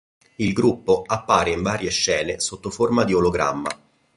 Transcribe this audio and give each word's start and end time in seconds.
Il 0.37 0.51
gruppo 0.53 1.03
appare 1.05 1.51
in 1.51 1.61
varie 1.61 1.91
scene 1.91 2.39
sotto 2.39 2.71
forma 2.71 3.03
di 3.03 3.13
ologramma. 3.13 3.69